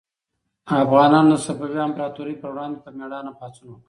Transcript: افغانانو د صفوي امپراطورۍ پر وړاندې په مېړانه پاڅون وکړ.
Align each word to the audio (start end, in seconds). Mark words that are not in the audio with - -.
افغانانو 0.85 1.29
د 1.37 1.41
صفوي 1.45 1.79
امپراطورۍ 1.87 2.35
پر 2.41 2.49
وړاندې 2.53 2.77
په 2.83 2.89
مېړانه 2.97 3.31
پاڅون 3.39 3.67
وکړ. 3.69 3.79